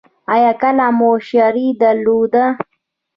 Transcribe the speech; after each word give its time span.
ایا 0.33 0.51
کله 0.61 0.87
مو 0.97 1.11
شری 1.29 1.67
درلوده؟ 1.81 2.45